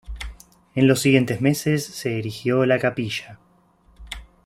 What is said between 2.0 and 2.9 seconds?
erigió la